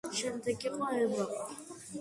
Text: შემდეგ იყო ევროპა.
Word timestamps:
შემდეგ 0.19 0.65
იყო 0.69 0.89
ევროპა. 1.03 1.47